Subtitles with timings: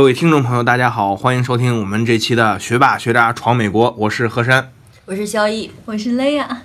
[0.00, 4.72] 各位听众朋友，大家好，欢迎收听我们这期的《学霸学渣闯美国》，我是何山。
[5.04, 6.62] 我是肖毅，我是雷亚。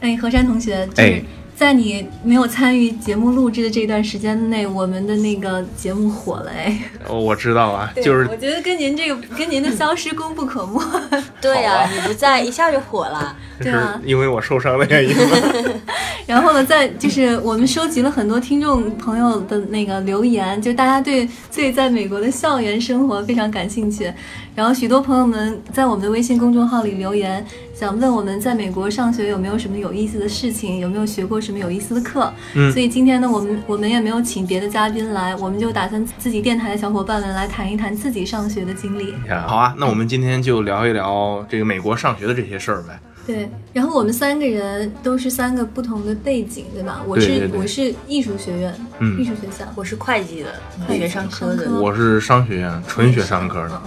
[0.00, 1.22] 哎，何山同学，就是哎
[1.54, 6.76] 在你没有参与节目录制的这段时间内，我们的那个节目火了哎。
[7.12, 10.80] 哦我知道啊，就是我觉得跟您这个跟您的消失功不可没。
[11.42, 13.36] 对呀、你不在，一下就火了。
[13.60, 15.36] 对啊因为我受伤的原因吗？
[16.26, 24.12] 然后呢，在就是我们收集了很多听众朋友的那个留言，就大家对自己在美国的校园生活非常感兴趣。
[24.54, 27.44] 然后许多朋友们在我们的微信公众号里留言，
[27.74, 32.32] 想问我们在美国上学有没有什么有意思的事情，有没有学过什么有意思的课。
[32.54, 39.14] 嗯所以今天呢，我们我们也没有请别的嘉宾来，我们就打算自己电台的小伙伴们来谈一谈自己上学的经历。
[39.46, 43.00] 好啊，那我们今天就聊一聊这个美国上学的这些事儿呗。
[43.24, 47.00] 对，然后我们三个人都是三个不同的背景，对吧？
[47.06, 49.64] 我是对对对我是艺术学院，嗯艺术学校。
[49.76, 50.48] 我是会计的，
[50.88, 53.80] 会计学商科的我是商学院，纯学商科的，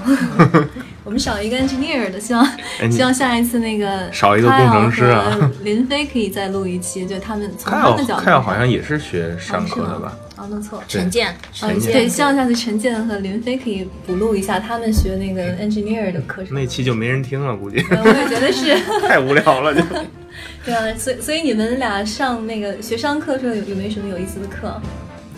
[1.03, 2.45] 我们少一个 engineer 的，希望、
[2.79, 10.13] 哎希望下一次那个少一个工程师啊林飞可以再录一期，就他们从他们的角度凯尔好像也是学商科的吧？
[10.37, 10.85] 哦，弄错了。
[10.87, 16.53] 陈建，嗯，陈建对，希望下次陈建和林飞可以补录一下他们学那个 engineer 的课程。
[16.53, 18.75] 那期就没人听了，估计 嗯我也觉得是，
[19.07, 19.81] 太无聊了就。
[20.65, 24.81] 对啊，所以所以你们俩上那个学商课的时候有有没有什么有意思的课？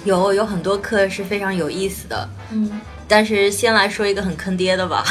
[0.06, 5.04] 有有很多课是非常有意思的，嗯，但是先来说一个很坑爹的吧。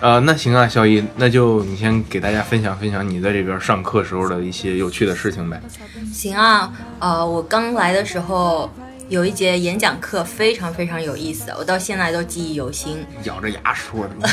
[0.00, 5.60] 呃，那行啊，小易，那就你先给大家分享分享你在这边上课时候的一些有趣的事情呗。
[6.12, 8.70] 行啊，呃，我刚来的时候
[9.08, 13.04] 有一节演讲课非常非常有意思，我到现在都记忆犹新。
[13.24, 14.28] 咬着牙说的，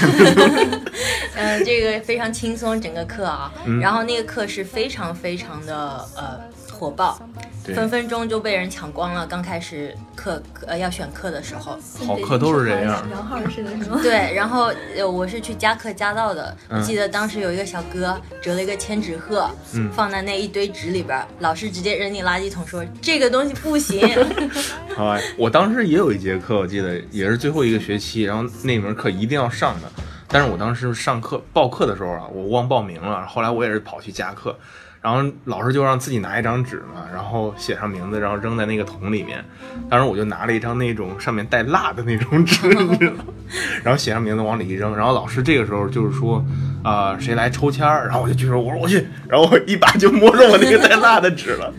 [1.35, 3.79] 嗯， 这个非常轻松，整个课啊，嗯。
[3.79, 6.39] 然后那个课是非常非常的呃
[6.81, 7.21] 火爆，
[7.63, 9.23] 对，分分钟就被人抢光了。
[9.27, 11.77] 刚开始课呃要选课的时候，
[12.07, 13.99] 好课都是这样摇号似的，是吗？
[14.01, 24.01] 对，然后呃我是去加课加到的，记得当时有一个小哥折了一个千纸鹤，嗯放在那一堆纸里边，老师直接扔进垃圾桶说这个东西不行。
[24.97, 29.87] 好吧，我当时也有一节课，我记得也是最后一个学期，然后那门课一定要上的。
[30.27, 33.27] 但是我当时上课报课的时候啊，我忘报名了。
[33.27, 34.57] 后来我也是跑去加课，
[35.01, 39.43] 然后老师就让自己拿一张纸嘛，然后写上名字，然后扔在那个桶里面。
[39.89, 43.15] 当时我就拿了一张那种上面带蜡的那种纸，你知道？
[43.83, 46.45] 然后写上名字往里一扔，然后老师这个时候就是说，
[46.83, 48.05] 啊、谁来抽签儿？
[48.05, 51.73] 然后我就举手，我说我去，然后我一把就摸中我那个带蜡的纸了。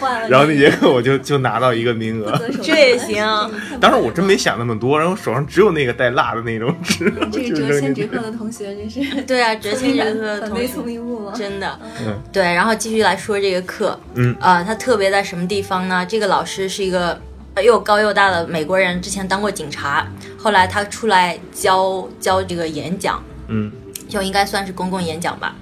[0.00, 0.28] 坏了。
[0.28, 2.38] 然后那节课我就就拿到一个名额。
[2.62, 3.24] 这也行
[3.80, 11.32] 当时我真没想那么多，然后手上只有那个带蜡的那种纸，这就个折千纸扔进去鹤的同学真是 对啊，折千折鹤的同学聪明误了。
[11.34, 12.42] 真的，嗯对。
[12.42, 16.04] 然后继续来说这个课，嗯啊、他特别在什么地方呢？
[16.06, 17.20] 这个老师是一个
[17.62, 20.06] 又高又大的美国人，之前当过警察，
[20.38, 23.70] 后来他出来教教这个演讲，嗯，
[24.08, 25.54] 就应该算是公共演讲吧。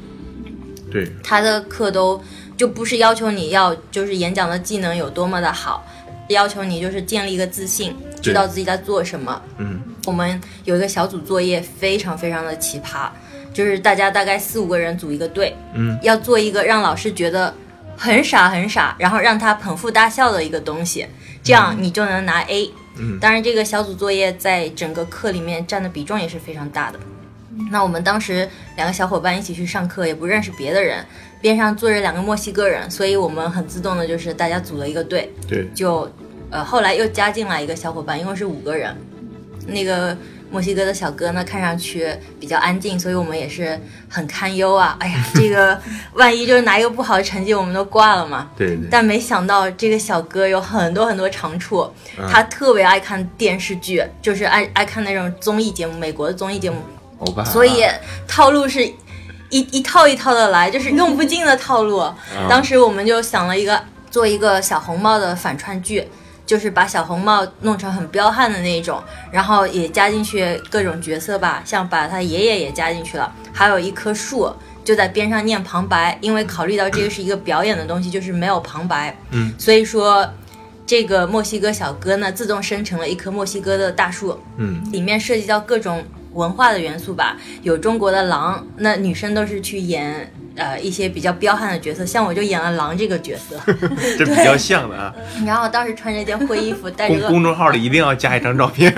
[0.91, 2.21] 对，他的课都
[2.61, 5.83] 就不是要求你要就是演讲的技能有多么的好，
[6.29, 9.41] 要求你就是建立一个自信，知道自己在做什么。
[9.57, 13.09] 嗯我们有一个小组作业，非常非常的奇葩，
[13.55, 17.55] 就是大家大概四五个人组一个队，嗯，要做一个让老师觉得
[17.97, 21.07] 很傻很傻，然后让他捧腹大笑的一个东西，
[21.43, 22.71] 这样你就能拿 A。
[22.99, 27.01] 嗯当然，这个小组作业在整个课里面占的比重也是非常大的。
[27.71, 28.47] 那我们当时
[28.77, 31.05] 两个小伙伴一起去上课，也不认识别的人，
[31.41, 36.11] 边上坐着两个墨西哥人，所以我们很自动的就是大家组了一个队，对，就
[36.51, 38.97] 呃后来又加进来一个小伙伴，一共是五个人。
[39.67, 40.17] 那个
[40.51, 42.09] 墨西哥的小哥呢，看上去
[42.41, 44.97] 比较安静，所以我们也是很堪忧啊。
[44.99, 45.79] 哎呀，这个
[46.15, 48.51] 万一就是拿一个不好的成绩，我们都挂了嘛。
[48.57, 51.89] 对对，但没想到这个小哥有很多很多长处，
[52.29, 56.79] 他特别爱看电视剧，就是爱爱看那种综艺节目，美国的综艺节目，
[57.19, 57.85] 欧巴，所以
[58.27, 58.91] 套路是
[59.51, 62.03] 一一套一套的来，就是用不尽的套路。
[62.49, 63.81] 当时我们就想了一个
[64.11, 66.09] 做一个小红帽的反串剧，
[66.47, 74.51] 就是把小红帽弄成很彪悍的那一种，然后也加进去各种角色吧，像把他爷爷也加进去了，还有一棵树。
[74.83, 80.27] 就在边上念旁白，因为考虑到这个是一个表演的东西，就是没有旁白，嗯，所以说
[80.87, 93.59] 这个墨西哥小哥呢，自动生成了一棵墨西哥的大树，嗯里面涉及到各种文化的元素吧，有中国的狼，那女生都是去演呃一些比较彪悍的角色，像我就演了狼这个角色，
[94.19, 95.15] 这比较像的啊。
[95.45, 98.93] 然后当时穿着一件灰衣服，戴着个 公公众号里一定要加一张照片。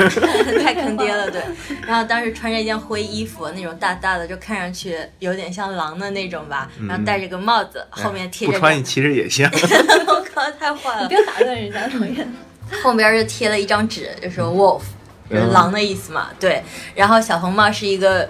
[0.62, 1.40] 太坑爹了，对。
[1.86, 9.50] 然后当时穿着一件灰衣服，那种大大的，就看上去有点像狼的那种吧，然后戴着个帽子，后面贴着个，不穿你其实也像。
[9.52, 11.14] 我靠，太坏了不。
[11.14, 12.32] 要打断人家讨厌。
[12.82, 14.82] 后边就贴了一张纸，就说 wolf，
[15.32, 16.28] 就是狼的意思嘛。
[16.38, 16.62] 对，
[16.94, 18.28] 然后小红帽是一个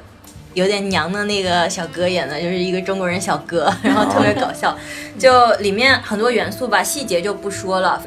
[0.54, 4.76] 有点娘的那个小哥演的，就是一个中国人小哥，然后特别搞笑。
[5.18, 8.02] 就里面很多元素吧，细节就不说了。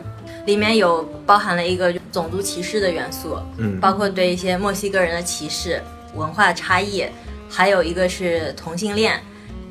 [0.45, 5.81] 里面有包含了一个种族歧视的元素，嗯包括对一些墨西哥人的歧视、
[6.13, 7.03] 文化差异，
[7.49, 9.19] 还有一个是同性恋。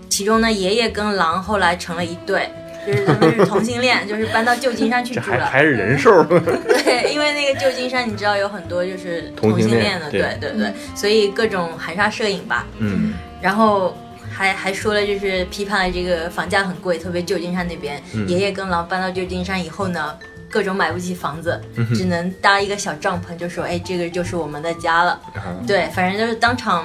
[0.08, 2.50] 其中呢，爷爷跟狼后来成了一对，
[2.86, 5.46] 就是他们是同性恋，就是搬到旧金山去住了。
[5.46, 12.66] 还还是人兽，对，因为那个旧金山你知道有很多就是同性恋的，恋对对对，所以各种含沙射影吧。
[12.78, 13.96] 嗯然后
[14.30, 20.16] 还还说了，就是批判了这个房价很贵，特别旧金山那边，嗯爷爷跟狼搬到旧金山以后呢，
[20.50, 25.12] 各种买不起房子，嗯只能搭一个小帐篷，就说哎，这个就是我们的家了。
[25.34, 26.84] 啊对，反正就是当场。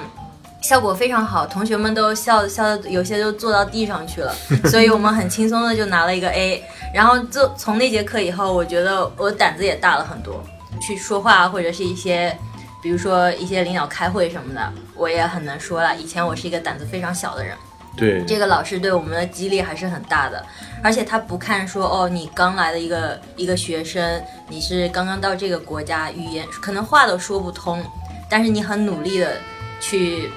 [0.60, 4.34] 效果非常好，同学们都笑笑的，有些都坐到地上去了，
[4.66, 6.62] 所以我们很轻松的就拿了一个 A。
[6.92, 10.42] 然后就从那节课以后，我觉得我胆子也大了很多，
[10.82, 12.36] 去说话或者是一些，
[12.82, 15.94] 比如说一些领导开会什么的，我也很能说了。
[15.96, 17.56] 以前我是一个胆子非常小的人，
[17.96, 20.44] 对，这个老师对我们的激励还是很大的，
[20.82, 27.82] 而且他不看说哦，你刚来的一个一个学生，你是刚刚到这个国家，语言可能话都说不通，
[28.28, 29.36] 但是你很努力的
[29.80, 30.28] 去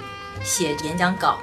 [0.43, 1.37] 写演讲稿，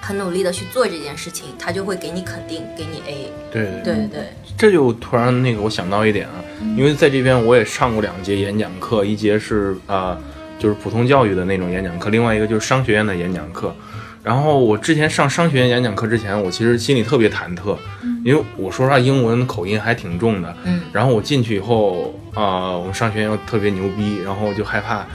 [0.00, 3.32] 很努力的去做这件事情，他就会给你肯定，给你 A。
[3.52, 4.22] 对对对对，
[4.56, 6.34] 这就突然那个我想到一点啊，
[6.76, 10.16] 因为在这边我也上过两节演讲课，一节是呃
[10.58, 13.74] 就是普通教育的那种演讲课，另外一个就是商学院的演讲课。
[14.22, 17.76] 然后我之前上商学院演讲课之前，我其实心里特别忐忑，
[18.24, 20.56] 因为我说实话英文口音还挺重的。
[20.64, 25.06] 嗯然后我进去以后，啊、我们商学院又特别牛逼，然后就害怕，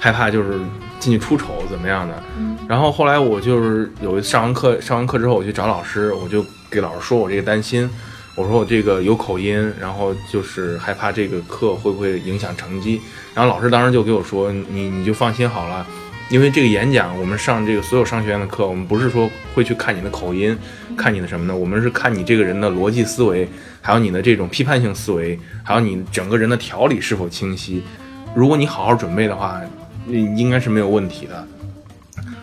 [0.00, 0.58] 害怕就是
[0.98, 2.22] 进去出丑怎么样的。
[2.68, 7.88] 然后后来我就是有一次上完课，上完课之后我去找老师，我就给老师说我这个担心，
[8.34, 13.00] 我说我这个有口音，然后就是害怕这个课会不会影响成绩。
[13.34, 15.86] 然后老师当时就给我说，你你就放心好了。
[16.28, 20.58] 因为这个演讲，我们上这个所有商学院的课，我们不是说会去看你的口音，
[20.96, 21.54] 看你的什么呢？
[21.56, 23.48] 我们是看你这个人的逻辑思维，
[23.80, 27.80] 还有你的这种批判性思维，还有你整个人的条理是否清晰。
[28.34, 29.70] 如果你好好准备的话，嗯
[30.08, 31.46] 应该是没有问题的。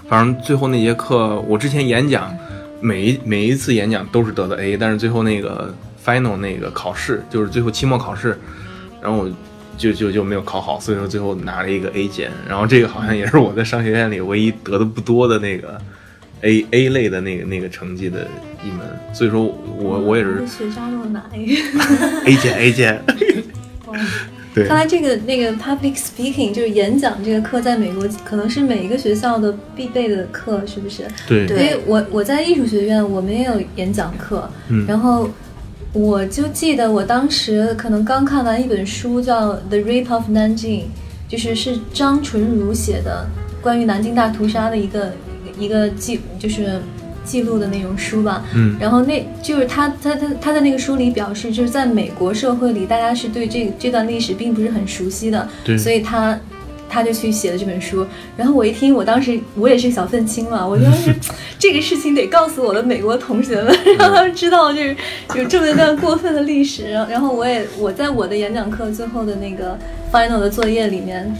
[0.08, 2.36] 反正最后那节课，我之前演讲，
[2.80, 5.74] 每一每一次演讲都是得的 A，但是最后那个
[6.06, 8.38] final 那个考试，就是最后期末考试，
[9.02, 9.32] 然后我
[9.78, 12.30] 就就就没有考好，所以说最后拿了一个 A 减。
[12.48, 15.80] 然后这个好像也是我在商学院里唯一得的不多的那个
[16.42, 18.28] A A 类的那个那个成绩的
[18.64, 21.58] 一门，所以说我我也是学渣都拿 A。
[22.28, 23.02] A 减 A 减。
[24.54, 24.68] 对。
[24.68, 31.04] 看来这个那个 public speaking 就是演讲这个课，在美国可能是每一个学校的必备的课，是不是？
[31.28, 31.46] 对。
[31.48, 31.58] 对。
[31.58, 34.86] 因为我我在艺术学院，我们也有演讲课，嗯。
[34.88, 35.30] 然后
[35.92, 40.82] 我就记得我当时可能刚看完一本书，叫《The Rape of Nanjing》，
[41.28, 43.28] 就是是张纯如写的
[43.62, 45.14] 关于南京大屠杀的一个
[45.60, 46.82] 一个记，就是
[47.24, 48.44] 记录的那种书吧。
[48.56, 56.40] 嗯然后那就是他他他他在那个书里表示，就是在美国社会里，大家是对这这段历史并不是很熟悉的，对所以他
[56.90, 58.06] 他就去写了这本书。
[58.38, 61.14] 然后我一听，我当时我也是小愤青嘛， 我当时
[61.58, 64.96] 这个事情得告诉我的美国同学们，让他们知道就是
[65.36, 66.92] 有这么一段过分的历史。
[66.92, 69.78] 然后然后我也我在我的演讲课最后的那个
[70.12, 71.34] final 的作业里面。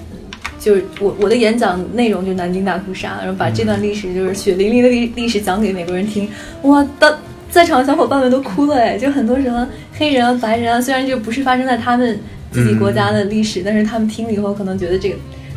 [0.64, 6.26] 就是我我的演讲内容就是南京大屠杀，然后把这段历史就是血淋淋的历历史讲给美国人听，
[6.62, 7.14] 哇，当
[7.52, 12.18] 在场的小伙伴们都哭了哎，就很多什么黑人啊、白人啊，虽然就不是发生在他们
[12.50, 15.16] 自己国家的历史，但是他们听了以后可能觉得这个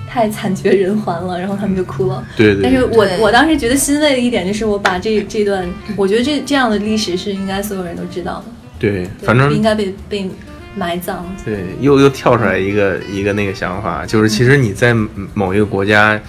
[0.09, 2.27] 太惨绝人寰了，然后他们就哭了。
[2.37, 5.65] 对对但是我我当时觉得欣慰的一点就是，我把这这段，
[5.97, 8.45] 我觉得这这样的历史是应该所有人都知道的，
[8.81, 10.29] 对，对反正不应该被被
[10.77, 11.25] 埋葬。
[11.45, 14.95] 对，又又跳出来一个一个那个想法，就是其实你在
[15.35, 16.21] 某一个国家，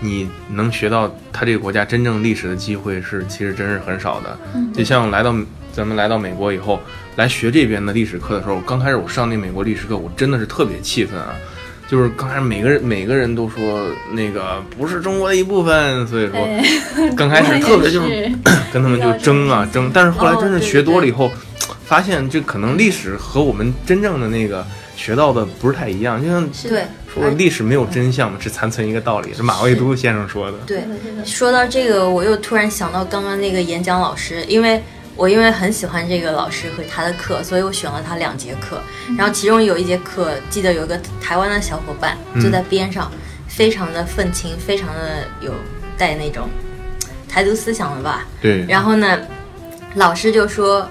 [0.00, 4.38] 你能学到他这个国家真正历史的机会是其实真是很少的。
[4.72, 5.34] 就像来到
[5.72, 6.80] 咱们来到美国以后，
[7.16, 11.34] 来学这边的历史课的时候，刚开始我上那美国历史课，我真的是特别气愤啊！
[11.90, 16.62] 就是刚开始每个人每个人都说那个不是中国的一部分，所以说哎，
[17.16, 18.32] 刚开始 特别就是是
[18.70, 21.32] 跟他们就争啊争，但是后来真是学多了以后，
[21.84, 30.58] 发现这可能历史和我们真正的那个学到的不是太一样，就像对，说历史没有真相嘛，只残存一个道理，是马未都先生说的。
[30.66, 30.82] 对。
[31.24, 34.82] 说到这个，我又突然想到刚刚那个演讲老师，因为
[35.16, 38.80] 我因为很喜欢这个老师和他的课，所以我选了他两节课。
[39.16, 42.40] 然后其中有一节课，记得有一个台湾的小伙伴嗯。
[42.40, 43.10] 坐在边上，
[43.48, 45.52] 非常的愤青，非常的有
[45.96, 46.48] 带那种
[47.28, 48.26] 台独思想的吧。
[48.40, 49.18] 对，然后呢，
[49.94, 50.88] 老师就说，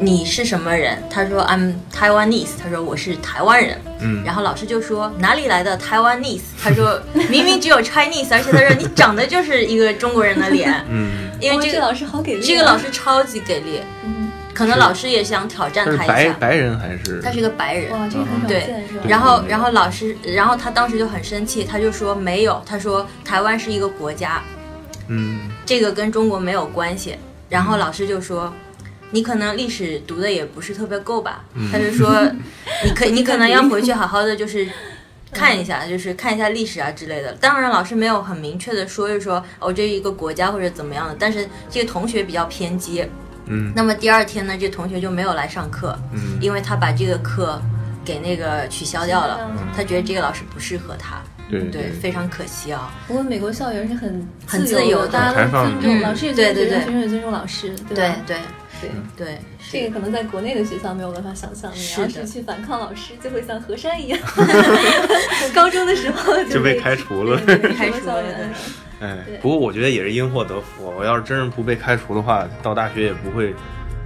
[0.00, 1.02] 你是什么人？
[1.08, 3.80] 他说 I'm Taiwanese，他说我是台湾人。
[4.00, 6.40] 嗯，然后老师就说哪里来的 Taiwanese？
[6.62, 10.72] 他说 明明只有 Chinese，而且他说你长得就是一个中国人的脸。
[10.90, 16.14] 嗯，因为这个老师好给力、啊，这个老师超级给力，嗯，可能老师也想挑战他是他一下。
[16.14, 17.22] 白白人还是？
[17.22, 19.04] 他是个白人，哇，这个很少对见是吧？
[19.08, 24.42] 然后，然后老师，然后他当时就很生气，他就说没有，他说台湾是一个国家，
[25.08, 27.16] 嗯这个跟中国没有关系。
[27.48, 28.52] 然后老师就说，
[29.10, 31.44] 你可能历史读的也不是特别够吧？
[31.70, 32.22] 他就说，
[32.84, 34.66] 你可你可能要回去好好的就是
[35.32, 37.32] 看一下，就是看一下历史啊之类的。
[37.34, 43.06] 当然，老师没有很明确的说一说哦，这一个国家或者怎么样的，但是这个同学比较偏激。
[43.46, 47.60] 嗯那么第二天呢，这同学就没有来上课，嗯因为他把这个课
[48.04, 51.22] 给那个取消掉了嗯，他觉得这个老师不适合他。
[51.50, 52.90] 对对，非常可惜啊。
[53.06, 58.14] 不过美国校园是很很自由的大家尊重，嗯老师也尊重学生，对对对学生也尊重老师，对对？
[58.26, 58.36] 对
[58.80, 59.38] 对，对，
[59.70, 64.18] 这个可能在国内的学校没有办法想象，你要是去反抗老师，就会像河山一样。
[65.54, 67.40] 高中的时候 就被被开除了。
[67.76, 68.22] 开除了
[69.00, 70.86] 哎，不过我觉得也是因祸得福。
[70.96, 73.54] 我要是真是不被开除的话，到大学也不会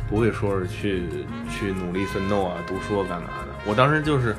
[0.08, 1.02] 不会说是去
[1.50, 3.54] 去努力奋斗啊、读书啊干嘛的。
[3.66, 4.34] 我当时就是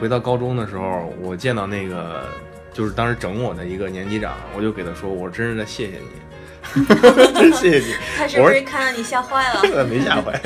[0.00, 2.24] 回到高中的时候，我见到那个
[2.72, 6.31] 就是当时整我的一个年级长，我就给他说：“我真是在谢谢你，真
[7.60, 7.94] 谢谢你。
[8.16, 10.40] 他是不是看到你吓坏了？” 没吓坏，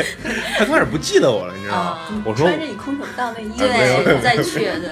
[0.58, 1.98] 他开始不记得我了，你知道吗啊？
[2.24, 3.58] 我说穿着你空手道内衣，
[4.22, 4.90] 再去，对，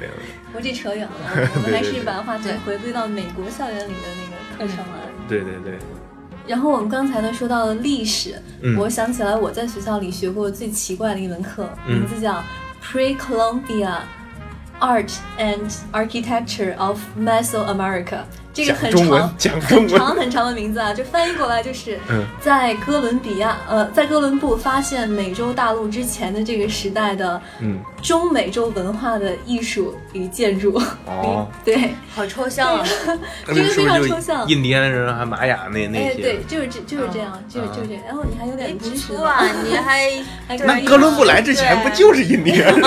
[0.00, 0.12] 没有
[0.54, 1.12] 我这扯远了，
[1.54, 5.00] 我们还是把话题对回归到美国校园里的那个课程来。
[5.28, 5.78] 对对对，
[6.46, 12.42] 然后我们刚才呢说到了历史，嗯我想起来我在学校里学过最奇怪的一门课，嗯名字叫
[12.84, 14.00] Pre-Columbia
[14.80, 18.24] Art and Architecture of Mesoamerica。
[18.52, 19.28] 这个 很长、
[19.60, 22.24] 很长很长的名字啊，就翻译过来就是嗯。
[22.40, 30.74] 在哥伦比亚，呃，在哥伦布发现美洲大陆之前的这个时代的嗯，中美洲文化的艺术与建筑。
[31.06, 32.86] 哦， 对，好抽象啊。
[33.46, 34.46] 这个非常抽象。
[34.48, 36.20] 印第安人还玛雅那那哎，些？
[36.22, 38.02] 对，就是这就是这样，就是嗯就是这样。
[38.06, 40.10] 然后你还有哎，点不知识啊，你还
[40.48, 42.82] 还 对那哥伦布来之前不就是印第安人？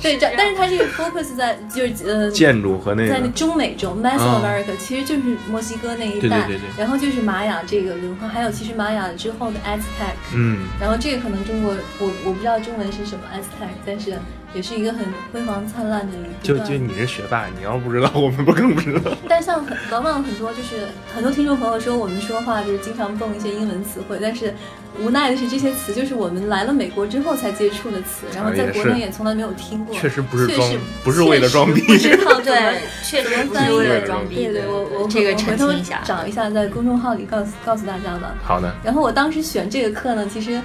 [0.00, 6.68] 对，这但是它这个 focus 在就是呃，建筑和那在那中美洲 Mesoamerica，、其实就是墨西哥那一带，对对对对。
[6.78, 14.16] 然后就是玛雅这个文化，还有其实玛雅之后的 Aztec，嗯，然后这个可能中国我我不知道中文是什么 Aztec，但是
[14.54, 16.58] 也是一个很辉煌灿烂的一段。
[16.58, 19.10] 就就你是学霸，你要不知道， 我们不更不知道。
[19.28, 24.54] 但像很往往很多就是很多听众朋友说我们说话就是经常蹦一些英文词汇，但是
[25.00, 29.94] 无奈的是这些词就是我们来了美国之后才接触的词，然后在国内也从来没有听过。
[29.94, 30.72] 确实不是装
[31.04, 31.80] 不是为了装逼。
[31.82, 36.00] 不知道 对，确实不是为了装逼对对，我我这个我回头澄清一下。
[36.04, 38.34] 找一下，在公众号里告诉告诉大家吧。
[38.42, 40.60] 好的，然后我当时选这个课呢，其实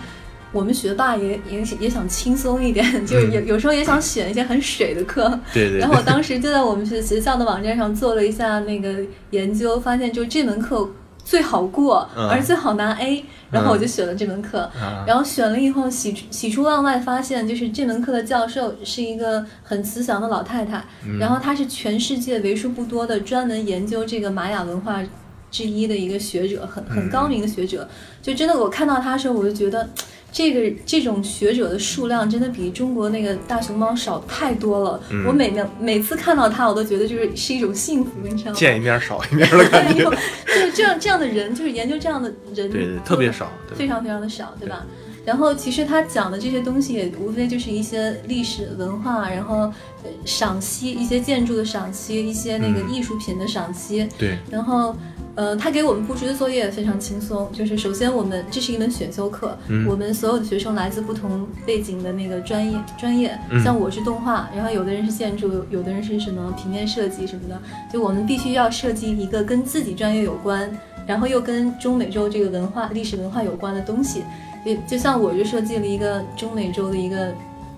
[0.54, 5.28] 我们学霸也也也想轻松一点， 就是有有时候也想选一些很水的课。
[5.54, 5.80] 对对。
[5.80, 8.96] 然后我当时就在我们学学校的网站上做了一下那个
[9.32, 10.88] 研究，发现就这门课
[11.26, 14.60] 最好过，嗯而最好拿 A，然后我就选了这门课。
[14.80, 25.02] 啊然后选了以后喜出喜出望外，发现就是这门课的教授是一个很慈祥的老太太，嗯然后她是全世界为数不多的专门研究这个玛雅文化
[25.50, 27.90] 之一的一个学者，很很嗯高明的学者。
[28.22, 29.90] 就真的我看到她的时候，我就觉得。
[30.34, 35.00] 这个这种学者的数量真的比中国那个大熊猫少太多了。
[35.12, 38.58] 嗯我每每每次看到他，我都觉得就是是一种幸福，你知道吗？
[38.58, 40.04] 见一面少一面的感觉。
[40.48, 43.50] 就是这样这样的人，就是研究这样的人，对对，特别少。
[43.70, 44.84] 对非常非常的少，对吧？
[45.24, 49.56] 然后其实他讲的这些东西，也无非就是一些历史文化，然后
[50.04, 54.06] 呃赏析一些建筑的赏析，一些那个嗯艺术品的赏析。
[54.18, 54.94] 对，然后，
[55.36, 67.60] 呃，他给我们布置的作业也非常轻松，就是首先我们这是一门选修课，嗯我们所有的学生来自不同背景的那个专业专业，嗯像我是动画，然后有的人是建筑，有有的人是什么平面设计什么的，
[67.92, 70.70] 就我们必须要设计一个跟自己专业有关，
[71.08, 74.24] 然后又跟中美洲这个文化历史文化有关的东西。
[74.66, 77.34] 就就像我就设计了一个中美洲的一个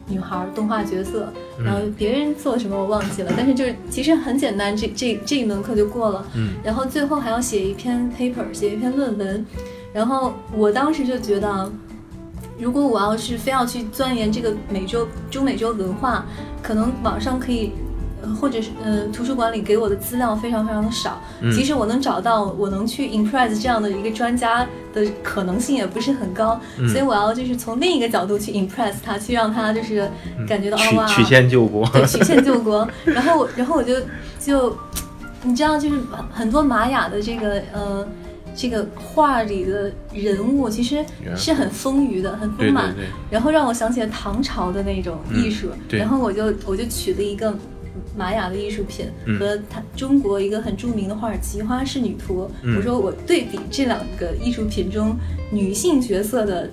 [0.07, 1.31] 女孩儿动画角色，
[1.63, 6.25] 然后别人做什么我忘记了，但是就是其实很简单，这这这一门课就过了。
[6.35, 9.45] 嗯，然后最后还要写一篇 paper，写一篇论文。
[9.93, 11.71] 然后我当时就觉得，
[12.59, 16.25] 如果我要是非要去钻研这个美洲中美洲文化，
[16.61, 17.71] 可能网上可以。
[18.25, 30.09] 呃或者是呃，图书馆里给我的资料非常非常的少，嗯即使我能找到，我能去 impress 这样的一个专家的可能性也不是很高，嗯所以我要就是从另一个角度去 impress 他，去让他就是
[30.47, 31.87] 感觉到、哦哇，曲曲线救国。
[31.89, 32.87] 对，曲线救国。
[33.05, 33.95] 然后，然后我就
[34.39, 34.75] 就，
[35.43, 38.07] 你知道，就是很很多玛雅的这个呃
[38.55, 41.03] 这个画里的人物其实
[41.35, 47.53] 是很丰腴的，很丰满，对对对然后让我想起了唐朝的那种艺术，然后我就我就取了一个
[48.15, 49.39] 玛雅的艺术品、嗯。
[49.39, 52.75] 和他中国一个很著名的画儿《奇花仕女图》嗯。
[52.77, 55.15] 我说我对比这两个艺术品中
[55.51, 56.69] 女性角色的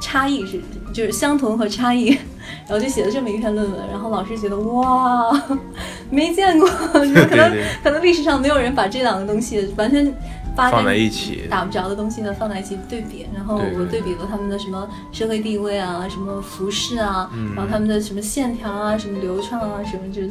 [0.00, 0.60] 差异是
[0.92, 2.08] 就是相同和差异，
[2.68, 5.30] 然后就写了这么一篇论文，然后老师觉得哇，
[6.10, 10.12] 没见过， 就是可能可能历史上没有人把这两个东西完全发
[10.54, 17.54] 放在在一起，打不着的东西呢放在一起对比，然后我对比了他们的什么社会地位啊，什么服饰啊，嗯。
[17.54, 20.22] 然后他们的什么线条啊，什么流畅啊，什么就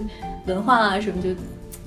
[0.46, 1.30] 文化啊，什么就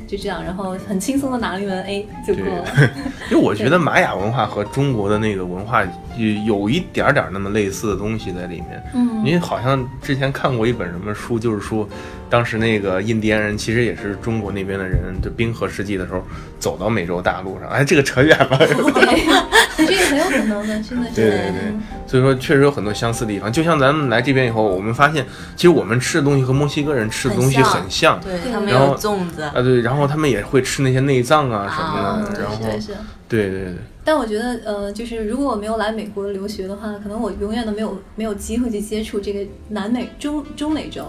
[0.06, 2.64] 就这样，然后很轻松的拿了一门 A 就过了。
[3.30, 5.82] 因为我觉得玛雅文化和中国的那个文化
[6.16, 8.82] 有有一点点那么类似的东西在里面。
[8.94, 11.88] 嗯因为好像之前看过一本什么书，就是说，
[12.28, 16.22] 当时那个印第安人其实也是中国那边的人，就冰河世纪的时候
[16.58, 17.68] 走到美洲大陆上。
[17.70, 18.58] 哎，这个扯远了。
[19.76, 21.14] 对，这个很有可能的，真的是。
[21.14, 23.50] 对对对嗯，所以说确实有很多相似的地方。
[23.50, 25.24] 就像咱们来这边以后，我们发现，
[25.56, 28.20] 其实我们吃的东西和墨西哥人吃的东西很很像。
[28.20, 32.58] 对对他们然后有粽子，啊，对，然后他们也会吃那些内脏啊什么啊的，然后。
[33.26, 41.06] 对对对，但我觉得，呃，就是如果我没有来美国留学的话，可能我永远都没有没有机会去接触这个南美、中中美洲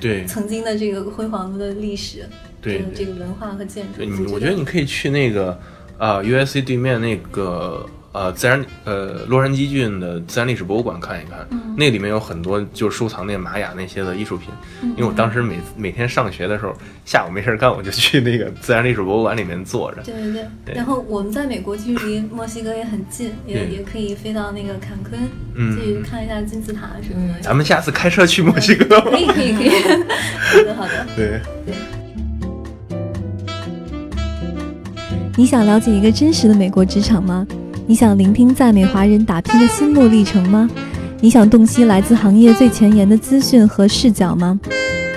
[0.00, 2.28] 对曾经的这个辉煌的历史，
[2.60, 4.02] 对这个文化和建筑。
[4.02, 5.56] 你我觉得你可以去那个
[5.98, 14.48] 呃 U.S.C 对面那个呃自然呃洛杉矶郡的自然历史博物馆看一看，嗯那里面有很多就收藏那玛雅那些的艺术品。
[14.96, 16.72] 因为我当时每每天上学的时候，
[17.04, 20.00] 下午没事干，我就去那个自然历史博物馆里面坐着。
[20.02, 25.20] 对对对，对然后我们在美国距离墨西哥也很近，也也可以飞到那个坎昆，
[25.56, 27.40] 嗯去看一下金字塔什么的。
[27.40, 29.10] 咱们下次开车去墨西哥吧。
[29.10, 31.06] 可以可以可以，好的好的。
[31.16, 31.40] 对，
[35.36, 37.44] 你想了解一个真实的美国职场吗？
[37.86, 40.68] 你想聆听在美华人打拼的心路历程吗？
[41.20, 44.58] 你想洞悉来自行业最前沿的资讯和视角吗？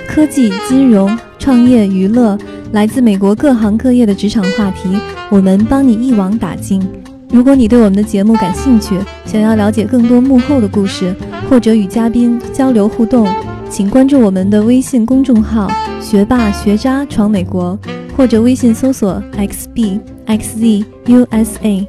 [0.06, 2.36] 科技、金融、创业、娱乐，
[2.72, 4.90] 来自美国各行各业的职场话题，
[5.30, 6.86] 我们帮你一网打尽。
[7.30, 11.14] 如果你对我们的节目感兴趣，想要了解更多幕后的故事，
[11.48, 13.26] 或者与嘉宾交流互动，
[13.70, 15.70] 请关注我们的微信公众号
[16.02, 17.78] “学霸学渣闯美国”，
[18.14, 21.86] 或者微信搜索 “xb xz usa”。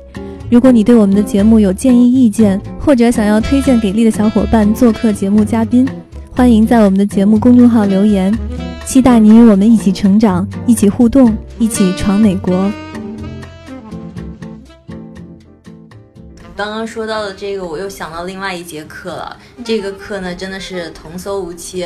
[0.49, 5.87] 如果你对我们的节目有建议意见，或者想要推荐给力的小伙伴做客节目嘉宾，
[6.31, 8.35] 欢迎在我们的节目公众号留言。
[8.83, 12.71] 期待你与我们一起成长，一起互动，一起闯美国。
[16.55, 19.37] 刚刚说到的这个，我又想到另外一节课了。
[19.63, 21.85] 这个课呢，真的是童叟无欺，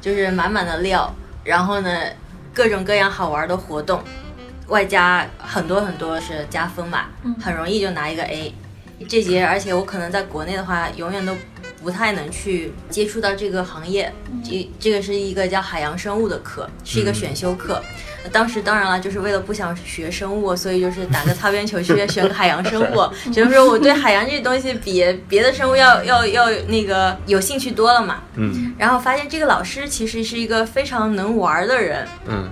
[0.00, 1.88] 就是满满的料，然后呢，
[2.52, 4.00] 各种各样好玩的活动，
[4.70, 7.06] 外加很多很多是加分嘛，
[7.40, 8.54] 很容易就拿一个 A。
[9.08, 11.34] 这节，而且我可能在国内的话，永远都
[11.82, 14.12] 不太能去接触到这个行业。
[14.44, 17.82] 这这个是一个叫海洋生物的课，是一个选修课。
[18.30, 23.10] 当时当然了，就是为了不想学生物，所以就是打个擦边球去选个海洋生物。
[23.32, 28.18] 就是说我对海洋这东西比别的生物要要要那个有兴趣多了嘛。
[28.34, 32.06] 嗯然后发现这个老师其实是一个非常能玩的人。
[32.26, 32.50] 嗯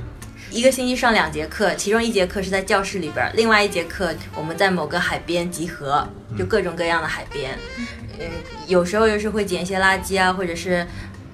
[0.50, 6.06] 一个星期上两节课，其中一节课是在教室里边儿，另外一节课我们在某个海边集合，
[6.38, 7.56] 就各种各样的海边。
[8.18, 8.26] 嗯，
[8.66, 10.86] 有时候又是会捡一些垃圾啊，或者是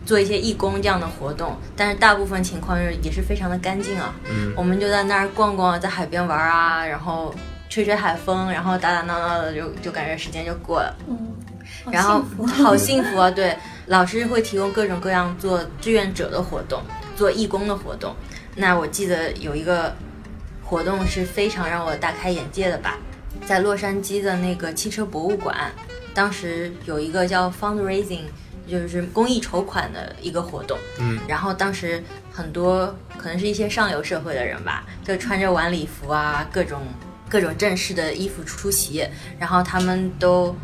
[0.05, 4.14] 做一些义工这样的活动，但是大部分情况是也是非常的干净啊。
[4.29, 7.33] 嗯我们就在那儿逛逛，在海边玩啊，然后
[7.70, 10.94] 吹吹海风，然后打打闹闹的就，就感觉时间就过了。
[11.09, 11.16] 嗯，
[11.90, 13.31] 然后好幸福啊！
[13.31, 16.83] 对，老师会提供各种各样做志愿者的活动，
[17.16, 18.14] 做义工的活动。
[18.57, 19.95] 那我记得有一个
[20.62, 22.99] 活动是非常让我大开眼界的吧，
[23.47, 25.73] 在洛杉矶的那个汽车博物馆，
[26.14, 28.23] 当时有一个叫 fundraising，
[28.67, 30.79] 就是公益筹款的一个活动。
[30.99, 36.81] 嗯，然后当时很多可能是一些上流社会的人吧，就穿着晚礼服啊，各种
[37.29, 39.07] 各种正式的衣服出席，
[39.38, 40.57] 然后他们都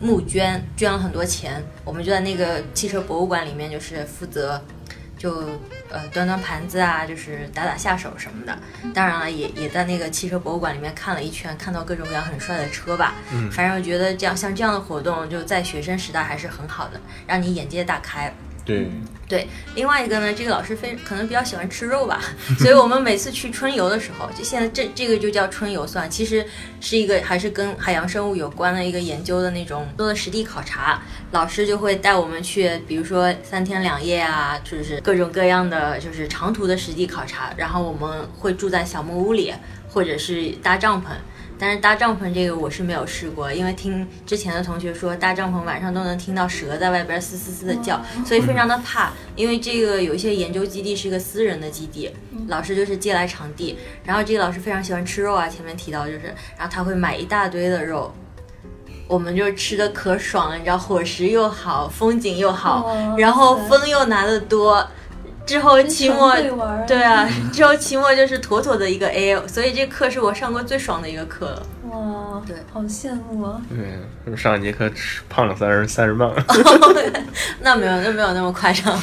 [0.00, 1.62] 募捐，捐了很多钱。
[1.84, 4.60] 我们就在那个汽车博物馆里面，就是负责
[5.16, 5.44] 就
[5.90, 8.58] 呃端端盘子啊，就是打打下手什么的。
[8.94, 13.14] 当然了，也也在那个汽车博物馆里面看了一圈，看到各种各样很帅的车吧。
[13.32, 18.32] 嗯反正我觉得这样像这样的活动，就在学生时代还是很好的，让你眼界大开。
[18.64, 18.90] 对，
[19.30, 22.20] 对，另外一个呢，这个老师非可能比较喜欢吃肉吧，
[22.58, 26.44] 所以我们每次去春游的时候，就现在这这个就叫春游算，其实
[26.80, 39.54] 是一个还是跟海洋生物有关的一个研究的那种做的实地考察，老师就会带我们去，比如说三天两夜啊，就是各种各样的就是长途的实地考察，然后我们会住在小木屋里，
[39.88, 41.06] 或者是搭帐篷。
[41.60, 49.12] 但是搭帐篷这个我是没有试过，因为听之前的同学说搭帐篷晚上都能听到蛇在外边嘶嘶嘶的叫，所以非常的怕。
[49.36, 52.10] 因为这个有一些研究基地是一个私人的基地，
[52.48, 58.10] 老师就是借来场地，然后这个老师非常喜欢吃肉啊，前面提到就是，然后他会买一大堆的肉。
[59.06, 64.86] 我们就吃的可爽了，你知道，伙食又好，风景又好，哇然后风又拿得多。
[65.50, 66.32] 之后期末
[66.86, 71.66] 对啊，之后期末就是妥妥的一个 A，所以这课是我上过最爽的一个课了。
[71.90, 73.60] 哇，对好羡慕啊！
[74.24, 76.32] 对，上一节课吃胖了三十三十磅。
[77.62, 78.96] 那没有，那没有那么夸张。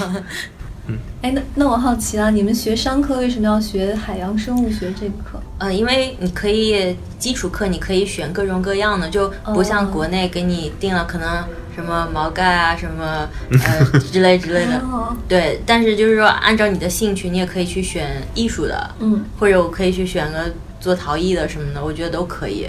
[0.88, 5.42] 嗯哎，那那我好奇啊，你们学商科为什么要学海洋生物学这个课？
[5.60, 11.44] 呃，因为你可以基础课你可以选各种各样的，就不像国内给你定了可能
[11.76, 14.78] 什么毛概啊什么呃 之类之类的。
[14.80, 22.68] 哦，对，但是就是说按照你的兴趣，你也可以去选艺术的，嗯，或者我可以去选个做陶艺的什么的，我觉得都可以。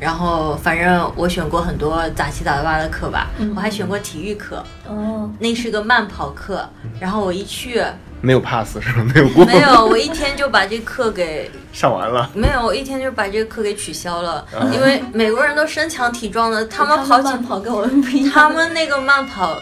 [0.00, 6.66] 然后反正我选过很多杂七杂八的课吧，嗯我还选过体育课，哦，那是个慢跑课，
[6.98, 7.82] 然后我一去
[8.22, 9.04] 没有 pass 是吧？
[9.14, 12.30] 没有过， 没有，我一天就把这课给 上完了。
[12.34, 19.54] 没有，我一天就把这个课给取消了，啊因为美国人都身强体壮的，他们跑起慢跑跟我们不一样，他们那个慢跑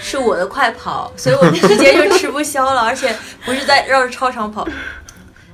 [0.00, 4.66] 是我的快跑，所以我直接就吃不消了，而且不是在绕着操场跑，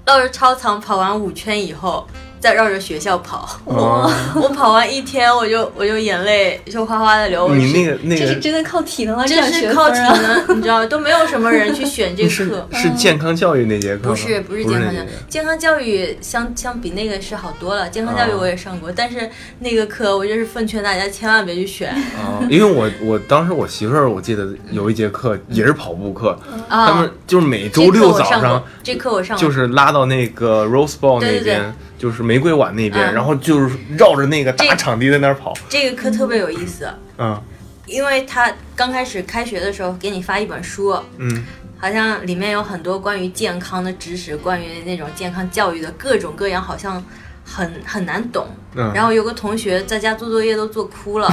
[0.06, 2.06] 绕着操场跑完五圈以后。
[2.40, 7.54] 再绕着学校跑，哦 我跑完一天，我就我就眼泪就哗哗的流。
[7.54, 9.96] 你那个那个这是真的靠体能来这是靠体！
[9.98, 12.68] 能，你知道都没有什么人去选这 课。
[12.72, 14.10] 是健康教育那节课吗？
[14.10, 17.88] 不是不是健康教育，健康教育相相比那个是好多了。
[17.88, 19.28] 健康教育哦我也上过，但是
[19.60, 27.10] 那个课我就是奉劝大家千万别去选啊，因为我我当时我媳妇儿，我记得有一节课也是跑步课，他啊们。
[27.26, 35.52] 就是每周六课我上过早上，这课我上过，就是拉到那个 Rose Bowl 对对那边，就是玫瑰碗那边，嗯然后就是绕着那个大场地在那儿跑。
[35.68, 37.38] 这个课特别有意思，嗯
[37.86, 41.44] 因为他刚开始开学的时候给你发一本书，嗯
[41.78, 47.02] 好像里面有很多关于健康的知识，关于那种健康教育的各种各样，好像
[47.44, 48.46] 很很难懂。
[48.74, 51.28] 嗯，然后有个同学在家做作业都做哭了。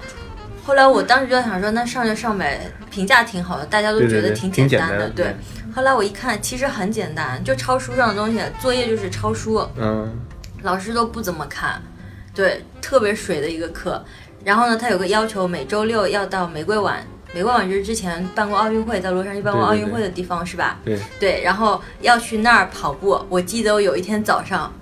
[0.64, 4.98] 后来我当时就想说，那上就上呗，评价挺好的，大家都觉得挺挺简单的。
[4.98, 5.36] 单的对，
[5.76, 10.10] 后来我一看，其实很简单，就抄书上的东西，作业就是抄书，嗯
[10.62, 11.82] 老师都不怎么看，
[12.34, 14.02] 对，特别水的一个课。
[14.42, 17.06] 然后呢，他有个要求，每周六要到玫瑰碗。
[17.34, 20.78] 玫瑰碗就是之前办过奥运会，在洛杉矶办过奥运会的地方，是吧？
[20.82, 23.22] 对，对，然后要去那儿跑步。
[23.28, 24.72] 我记得我有一天早上，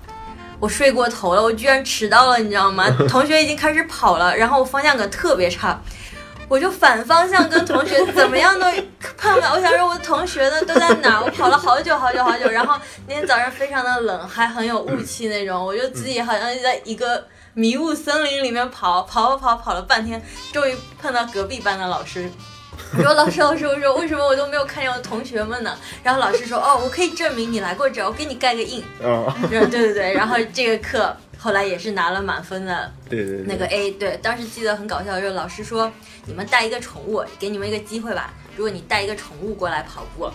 [0.61, 2.89] 我睡过头了，我居然迟到了，你知道吗？
[3.09, 5.77] 同学已经开始跑了，然后我方向感特别差，
[6.47, 8.65] 我就反方向跟同学怎么样都
[9.17, 9.53] 碰不了。
[9.53, 11.23] 我想说我的同学呢都在哪儿？
[11.23, 17.23] 我 跑了好久好久好久，然后那天早上非常的冷，还很有雾气那种，我就自己好像在一个。
[17.57, 22.29] 迷雾森林里面跑跑跑跑跑了半天，终于碰到隔壁班的老师，
[22.97, 25.73] 我说老师老师，我说为什么我都没有看见我的同学们呢？
[26.03, 28.83] 然后老师说哦，我可以证明你来过这儿，我给你盖个印。
[29.01, 33.91] 嗯，对对对，然后这个课后来也是拿了满分的对对对，那个 A。
[33.91, 35.91] 对，当时记得很搞笑，就是老师说
[36.25, 40.29] 你们带一个宠物，给你们一个机会吧，如果你带一个宠物过来跑步。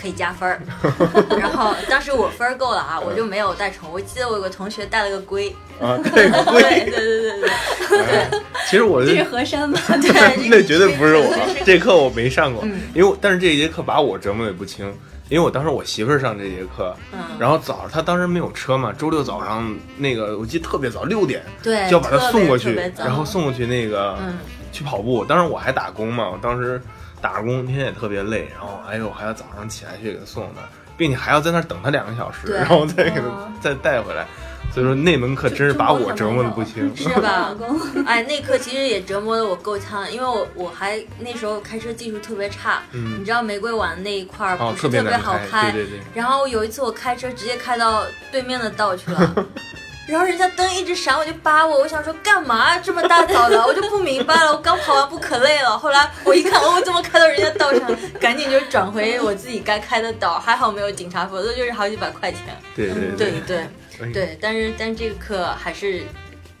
[0.00, 0.62] 可以加分儿，
[1.38, 3.94] 然后当时我分儿够了啊，我就没有带宠物。
[3.94, 6.62] 我记得我有个同学带了个龟，啊， 对对会。
[6.62, 7.48] 对对对对
[7.88, 9.78] 对，其实我这是 和珅吧？
[10.00, 11.36] 对，那绝对不是我
[11.66, 14.90] 这课我没上过嗯，因为我但是这一节课把我折磨的不轻，
[15.30, 24.36] 因为我当时我媳妇儿上这节课，嗯，然后早上她当时没有车嘛，周六早上那个我记得特别早，六点对，就要把她送过去然后送过去那个嗯，
[24.72, 25.24] 去跑步。
[25.24, 26.82] 当时我还打工嘛，我当时
[27.20, 34.26] 打着工，天天也特别累，然后哎呦还要早上起来去给她送那儿，并且还要在那儿等她两个小时，然后再给哦她再带回来。
[34.72, 36.94] 所以说那门课真是把我折磨的不轻。
[36.96, 37.54] 是吧？
[38.06, 46.00] 哎，那课其实也折磨的我够呛，因为我我还那时候开车技术特别差，嗯你，知道玫瑰碗那一块儿哦不，是特别好开，对对对。
[46.14, 49.34] 然后有一次我开车直接开到对面的道去了。
[50.08, 54.50] 然后人家灯一直闪，我就扒我，我想说干嘛这么大早的，我就不明白了。
[54.50, 57.88] 我刚跑完步可累了，后来我一看，哦我怎么开到人家道上？
[58.18, 62.40] 赶紧就转回我自己该开的道，还好没有警察，否则就是好几百块钱。
[62.74, 63.66] 对对对对
[64.02, 66.02] 哎对，但是但是这个课还是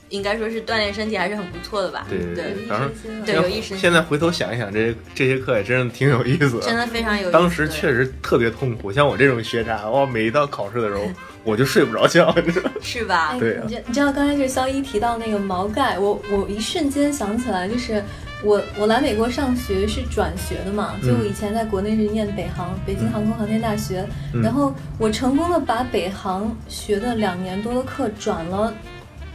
[0.08, 2.06] 应该说是锻炼身体，还是很不错的吧？
[2.08, 2.90] 对对对对，当时
[3.24, 7.30] 对有益身心现在回头想一想，这这些课也真的挺有意思的真的非常有意思。
[7.32, 11.02] 当时确实特别痛苦，像我这种学渣，哇，每一到考试的时候
[11.44, 12.70] 我就睡不着觉，你知道？
[12.82, 13.36] 是吧？
[13.38, 18.02] 对啊你知你知道刚才就是肖一提到那个毛概，我我一瞬间想起来，就是
[18.42, 28.72] 我我来美国上学是转学的嘛，就我以前在国内是念北航，北京航空航天大学，嗯然后我成功的把北航学的两年多的课转了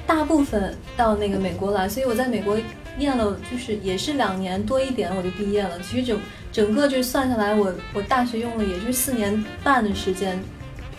[0.08, 2.58] 大部分到那个美国来，所以我在美国
[2.98, 5.80] 念了，就是也是两年多一点我就毕业了。
[5.82, 6.20] 其实整
[6.52, 10.40] 整个就是算下来，我我大学用了也就是四年半的时间。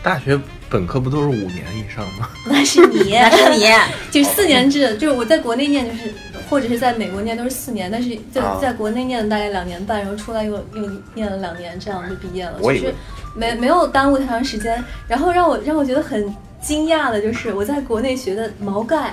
[0.02, 0.38] 大学
[0.70, 2.28] 本科不都是五年以上吗？
[2.46, 3.66] 那是你， 那是你，
[4.10, 6.12] 就是四年制，就是我在国内念就是。
[6.48, 12.94] 或者是在美国念都是四年，但是在在国内念了大概两年半，然后出来又又念了两年，这样就毕业了，就是
[13.34, 14.80] 没没有耽误太长时间。
[15.08, 19.12] 然后让我让我觉得很惊讶的就是我在国内学的毛概、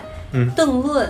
[0.56, 1.10] 邓论。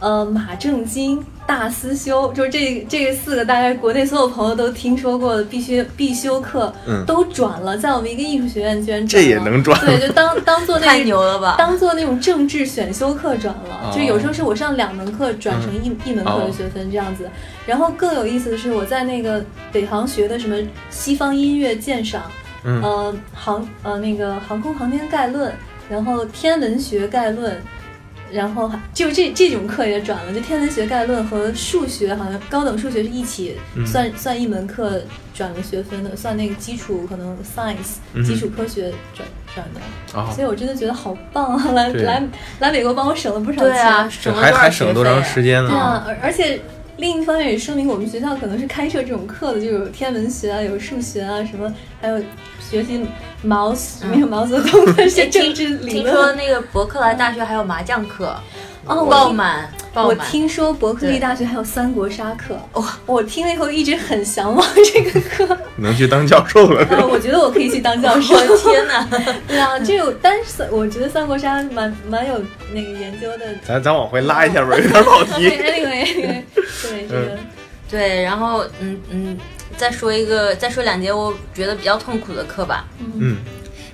[0.00, 9.80] 呃，马正经、大思修，就是这这四个，大概国内所有朋友都听说过的必须必修课，嗯，都转了，在我们一个艺术学院居然这也能转？
[9.80, 17.26] 对，就当 当做那太牛了吧，当做那种政治选修课转了，就有时候是我上两门课转成一一门课的学分这样子。
[17.64, 20.54] 然后更有意思的是，我在那个北航学的什么
[20.90, 22.22] 西方音乐鉴赏，
[22.62, 25.50] 呃航呃那个航空航天概论，
[25.88, 27.58] 然后天文学概论。
[28.32, 35.02] 然后就这这种课也转了，就天文学概论和数学好像高等数学是一起算算一门课
[35.34, 41.72] 转了学分的，算那个基础可能 science 基础科学转转的，所以我真的觉得好棒啊！
[41.72, 42.22] 来来
[42.60, 43.72] 来美国帮我省了不少钱，
[44.22, 45.70] 对啊，还还省多长时间呢？
[45.70, 46.60] 对啊，而而且
[46.98, 52.22] 另一方面也说明我们学校可能是开设这种课的，就有天文学啊，有数学啊，什么还有。
[52.70, 53.04] 学习
[53.42, 53.74] 毛
[54.10, 56.04] 没有毛泽东的政治理论。
[56.04, 58.36] 听说那个伯克莱大学还有麻将课，
[58.84, 59.70] 哦，爆满。
[59.94, 62.98] 我听说伯克利大学还有三国杀课，哇！
[63.04, 65.58] 我听了以后一直很向往这个课。
[65.76, 66.86] 能去当教授了？
[67.10, 68.36] 我觉得我可以去当教授。
[68.58, 69.04] 天哪！
[69.48, 72.40] 对啊，这个但是我觉得三国杀蛮蛮有
[72.72, 73.46] 那个研究的。
[73.66, 75.50] 咱咱往回拉一下吧，有点跑题。
[75.50, 77.38] Anyway，对这个，
[77.90, 79.38] 对，然后嗯嗯。
[79.78, 82.84] 再说一个，再说两节我觉得比较痛苦的课吧。
[82.98, 83.36] 嗯，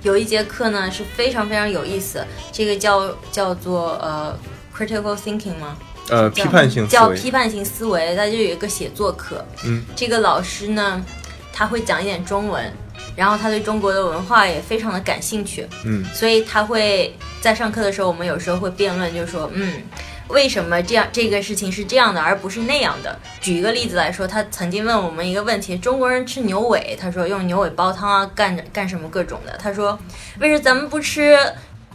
[0.03, 4.35] 有一节课呢是非常非常有意思，这个叫叫做呃
[4.75, 5.77] critical thinking 吗？
[6.09, 9.45] 呃，批判性叫批判性思维，它就有一个写作课。
[9.65, 11.05] 嗯，这个老师呢，
[11.53, 12.73] 他会讲一点中文，
[13.15, 15.67] 然后他对中国的文化也非常的感兴趣。
[15.85, 19.83] 嗯，所以他会在上课的时候，我们有时候会辩论，就说嗯。
[20.29, 21.07] 为什么这样？
[21.13, 23.19] 这个事情是这样的，而不是那样的？
[23.41, 29.57] 举一个例子来说，他曾经问我们一个问题：中国人吃牛尾，他说用牛尾煲汤啊，干干什么各种的。
[29.63, 29.99] 他说，
[30.41, 31.39] 为什么咱们不吃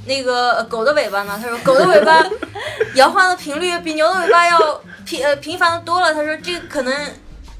[0.06, 1.40] 那个 狗的尾巴呢？
[1.42, 2.24] 他说，狗的尾巴
[2.94, 6.14] 摇晃的频率比牛的尾巴要频呃频繁的多了。
[6.14, 6.94] 他说，这可能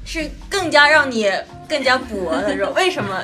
[0.04, 1.30] 是更加让你
[1.68, 2.30] 更加补。
[2.46, 3.20] 他说，为什么？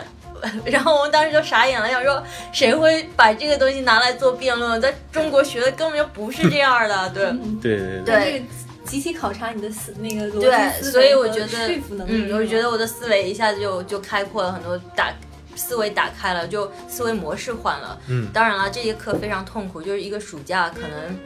[0.65, 4.81] 然后我们当时就傻眼了，想说谁会把这个东西拿来做辩论？
[4.81, 7.25] 在中国学的根本就不是这样的，对
[7.61, 8.45] 对对对，
[8.85, 11.69] 集体考察你的思那个逻辑思所以我觉得
[12.07, 15.13] 嗯，我觉得我的思维一下子就就开阔了很多，打
[15.55, 17.99] 思维打开了，就思维模式换了。
[18.09, 21.19] 嗯，当然了，这节课非常痛苦，就是一个暑假可能。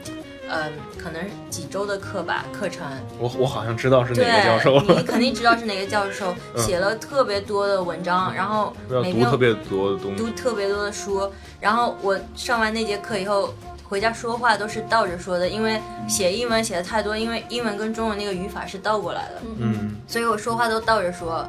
[0.53, 2.85] 嗯，可能几周的课吧，课程。
[3.17, 4.81] 我我好像知道是哪个教授。
[4.81, 11.31] 你 肯定知道是哪个教授，写了特别多的文章，然后每天读特别多的东西，读特别多的书。
[11.59, 13.53] 然后我上完那节课以后，
[13.87, 19.41] 回家说话都是倒着说的，因为写英文写的太多，因为英文跟中文那个语法是倒过来的。
[19.57, 21.47] 嗯，所以我说话都倒着说。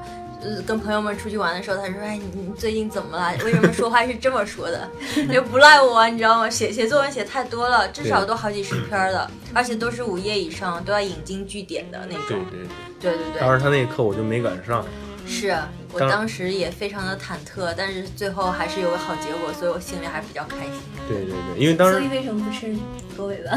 [0.66, 3.33] 跟朋友们出去玩的时候，他说：“哎，你最近怎么了？
[3.44, 4.88] 为什么说话是这么说的？
[5.31, 6.50] 也不赖我，你知道吗？
[6.50, 12.44] 写写作文写太多了，至少都好几十篇了，而且都是五页以上，都要引经据典的那种。
[12.50, 13.40] 对对对对。
[13.40, 14.85] 当时他那课我就没赶上。
[15.26, 15.56] 是
[15.92, 20.72] 我当时也非常的忐忑，但是最后还是有个好结果，所以我心里还比较开心。
[21.08, 21.98] 对对对，因为当时。
[21.98, 22.74] 所以为什么不吃
[23.16, 23.56] 狗尾巴？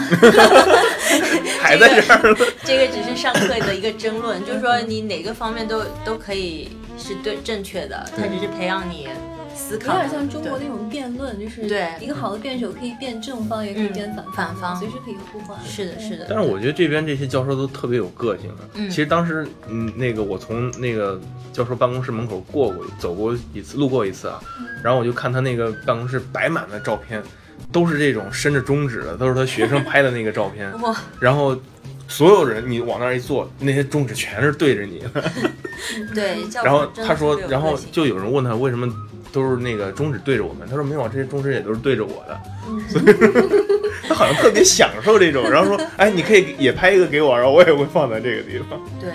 [1.62, 6.69] 还在这儿这个只是上课的一个争论，就是说你哪个方面都都可以。
[6.97, 9.10] 是对正确的，它只是培养你
[9.56, 9.94] 思考。
[9.94, 15.58] 有点像中国那种辩论，就是对一个好的辩手可以辩正方，也可以辩反反方，随时可以互换。
[15.65, 16.26] 是的，是的。
[16.30, 18.89] 但是我觉得这边这些教授都特别有个性的。
[18.89, 21.20] 其实当时，嗯，那个我从那个
[21.54, 24.39] 教授办公室门口过过，走过一次，路过一次啊，
[24.84, 27.24] 然后我就看他那个办公室摆满了照片，
[27.72, 30.72] 都是这种伸着中指的，都是他学生拍的那个照片。
[30.82, 30.96] 哇！
[31.20, 31.58] 然后。
[32.08, 35.04] 所有人，你往那儿一坐，那些中指全是对着你。
[36.13, 38.88] 对，然后他说，然后就有人问他为什么
[39.36, 42.39] 都是那个中指对着我们，他说没有，这些中指也都是对着我的。
[42.88, 43.06] 所以
[44.08, 48.80] 他好像特别享受这种，然后说，哎，你可以也拍一个给我，然后我也会放在这个地方。
[49.02, 49.10] 对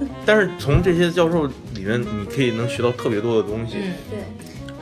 [0.00, 0.08] 对。
[0.26, 3.76] 但是从这些教授里面，你可以能学到特别多的东西。
[3.76, 4.18] 嗯，对。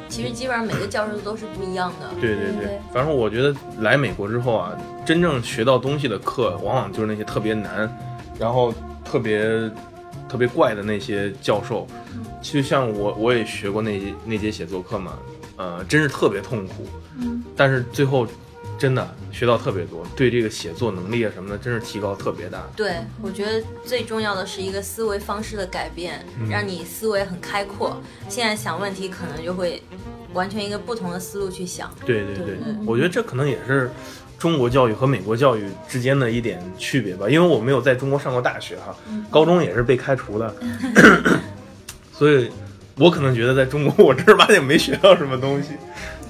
[0.08, 2.08] 其实基本上每个教授都是不一样的。
[2.20, 4.72] 对对对，反正我觉得来美国之后啊，
[5.04, 7.88] 真正学到东西的课，往往就是那些特别难，
[8.38, 9.70] 然后特别
[10.28, 11.86] 特别怪的那些教授。
[12.40, 15.18] 就像我，我也学过那那节写作课嘛，
[15.56, 16.86] 呃，真是特别痛苦。
[17.18, 17.42] 嗯。
[17.56, 18.26] 但是最后
[18.78, 22.66] 真的学到特别多，对这个写作能力啊什么的，真是提高特别大。
[22.74, 28.00] 对，我觉得最重要的是一个思维方式的改变，让你思维很开阔。
[28.28, 29.82] 现在想问题可能就会
[30.32, 31.92] 完全一个不同的思路去想。
[32.06, 33.90] 对对对对对，我觉得这可能也是
[34.38, 38.96] 中国教育和美国教育之间的一点区别吧，因为我没有在中国上过大学哈，
[39.30, 40.54] 高中也是被开除的，
[42.20, 42.50] 所以
[42.98, 45.70] 我可能觉得在中国我正儿八经没学到什么东西，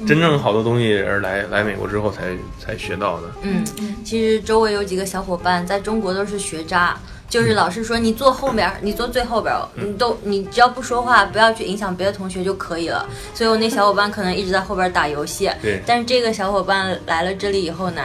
[0.07, 2.29] 真正好多东西也是来来美国之后才
[2.61, 3.27] 才学到的。
[3.43, 3.65] 嗯，
[4.05, 6.97] 其实周围有几个小伙伴在中国都是学渣，
[7.29, 13.05] 就是老师说你坐后边，你坐最后边，你都你只要不说话，不要去影响别的同学就可以了。
[13.35, 15.83] 所以我那小伙伴可能一直在后边打游戏，对。
[15.85, 18.03] 但是这个小伙伴来了这里以后呢，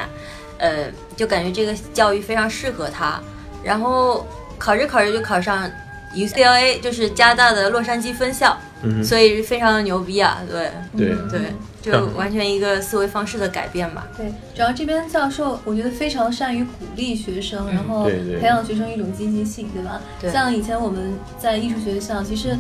[0.57, 3.21] 呃，就感觉这个教育非常适合他，
[3.63, 4.25] 然后
[4.57, 5.69] 考着考着就考上
[6.15, 11.41] UCLA，就是加拿大的洛杉矶分校，嗯所以非常的牛逼啊，对对对，
[11.81, 14.07] 就完全一个思维方式的改变吧。
[14.17, 20.01] 对，主要这边教授我觉得非常善于鼓励学生，然后培养学生一种积极性，对吧？
[20.21, 22.57] 对像以前我们在艺术学校，其实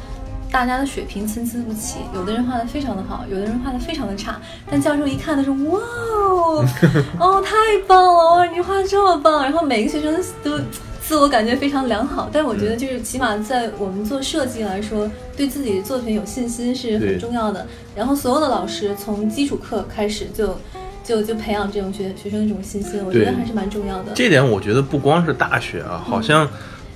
[0.51, 4.39] 大家的水平参差不齐，有的人画的非常的好，有的人画的非常的差，
[4.69, 6.65] 但教授一看他说哇哦，
[7.19, 7.55] 哦太
[7.87, 10.59] 棒了，哇你画的这么棒，然后每个学生都。
[11.07, 17.67] 自我感觉非常良好，但我觉得就是起码在我们做设计来说，对自己的作品有信心是很重要的。
[17.95, 20.57] 然后所有的老师从基础课开始就
[21.03, 24.13] 就就培养这种学学生的这种信心，我觉得还是蛮重要的。
[24.15, 26.49] 这点我觉得不光是大学啊，好像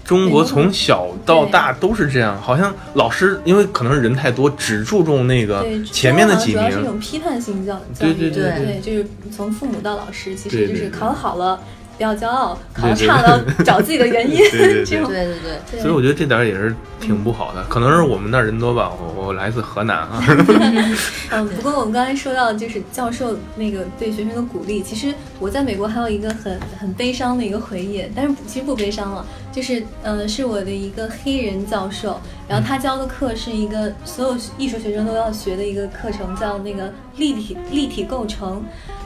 [0.04, 2.41] 中国从小到大都是这样。
[2.41, 6.84] 好像老师因为可能人太多，只注重那个，前面的几主要是一。
[6.84, 11.62] 种批判性教育，对对对对，就是从父母到老师，其实就是考好了
[11.99, 15.59] 不要骄傲，考差了找自己的原因，对对对这种对对对。
[15.69, 18.89] 对 所以我觉得这点儿也是挺不好的，可能是我们那儿人多吧。
[18.97, 20.23] 我我来自河南啊，
[21.31, 29.25] 嗯， 不过我们刚才说到就是教授那个对学生的鼓励，其实我在美国还有一个很很悲伤的一个回忆，但是其实不悲伤了，
[29.60, 32.17] 就是呃是我的一个黑人教授，
[32.48, 38.63] 然后他教的课是一个所有艺术学生都要学的一个课程，叫那个立体立体构成。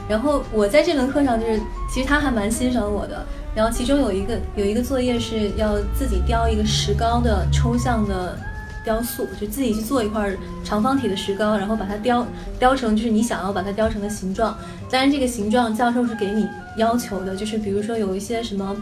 [0.08, 1.60] 然后我在这门课上就是，
[1.92, 3.26] 其实他还蛮欣赏我的。
[3.52, 8.38] 然后其中有一个有一个作业是要自己雕一个石膏的抽象的
[8.84, 10.30] 雕塑，就自己去做一块
[10.62, 12.24] 长方体的石膏，然后把它雕
[12.60, 14.56] 雕成就是你想要把它雕成的形状。
[14.88, 18.76] 当然，这个形状教授是给你要求的，就是比如说有一些什么，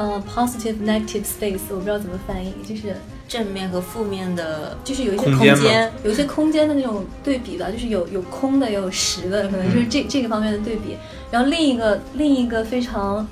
[0.00, 2.96] 呃，positive negative space，我不知道怎么翻译，就是
[3.28, 10.96] 正面和负面的就是有一些空间有一些空间的那种对比吧，就是有有空的，也有实的，可能就是这、这个方面的对比。
[11.30, 13.28] 然后另一个另一个非常，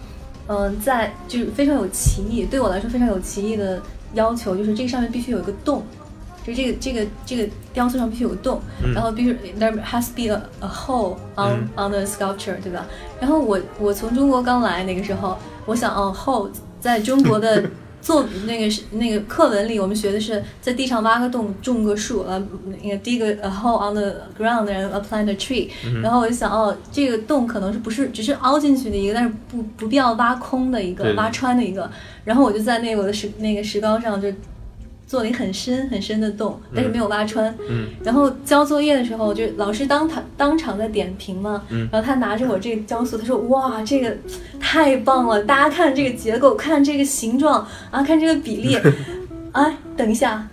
[0.47, 3.81] 嗯、在就是非常有歧义，对我来说非常有歧义的
[4.13, 5.83] 要求，就是这个上面必须有一个洞。
[6.47, 8.61] 就这个这个这个雕塑上必须有个洞，
[8.95, 11.89] 然后必须 there has to be a, a hole on、嗯。
[11.89, 12.87] on the sculpture，对吧？
[13.21, 17.63] 然后我我从中国刚来那个时候，我想哦 hole 在中国的
[18.01, 22.43] 作那个是那个课文里，我们学的是在地上挖个洞，种个树，呃，
[22.83, 25.69] 那个 dig a a hole on the ground and plant a tree、
[26.01, 31.91] 然后我就想，哦，这个洞可能是不是只是凹进去的一个，但是不不必要挖空的一个，挖穿的一个。
[32.25, 34.29] 然后我就在那个我的石那个石膏上就
[35.09, 37.53] 做了一个很深很深的洞，但是没有挖穿。
[37.69, 44.15] 嗯然后交作业的时候，就老师当场当场在点评嘛，嗯然后他拿着我这个雕塑，他说：“哇，这个
[44.61, 45.43] 太棒了！
[45.43, 48.79] 大家看这个结构，看这个形状啊，看这个比例。
[49.53, 50.47] 哎， 等一下，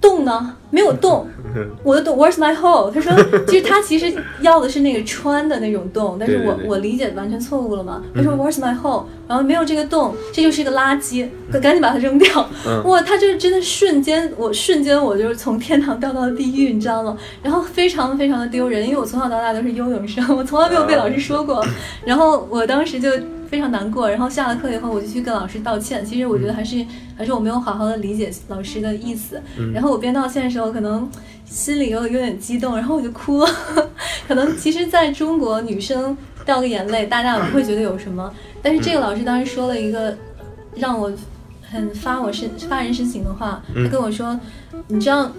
[0.00, 0.56] 洞呢？
[0.70, 1.28] 没有洞。
[1.84, 2.90] 我的洞，Where's my hole？
[2.90, 3.14] 他说，
[3.46, 8.02] 其实他其实要的是那个穿的那种洞，但是我我理解完全错误了嘛。
[8.12, 9.04] 他说 Where's my hole？
[9.26, 12.48] 然后没有这个洞，这就是一个垃圾，赶赶紧把它扔掉。
[12.66, 17.16] 嗯哇，他就是真的瞬间，我瞬间我就是从天堂掉到了地狱，你知道吗？
[17.42, 21.64] 然后非常非常的丢人，因为我从小到大都是优等生，我从来没有被老师说过。
[22.04, 23.10] 然后我当时就
[23.48, 26.04] 非常难过，然后下了课以后我就去跟老师道歉。
[26.04, 26.84] 其实我觉得还是
[27.16, 29.40] 还是我没有好好的理解老师的意思。
[29.72, 31.08] 然后我边道歉的时候，可能
[31.46, 33.48] 心里又有点激动，然后我就哭了。
[34.28, 38.32] 可能其实在中国，女生掉个眼泪，大家也不会觉得有什么。
[38.64, 40.16] 但是这个老师当时说了一个
[40.74, 41.12] 让我
[41.60, 44.40] 很发我深发人深省的话，他跟我说
[44.88, 45.30] ：“你知道，